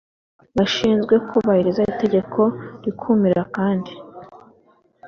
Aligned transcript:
bashinzwe 0.57 1.15
kubahiriza 1.29 1.79
itegeko 1.93 2.41
rikumira 2.83 3.41
kandi 3.55 3.93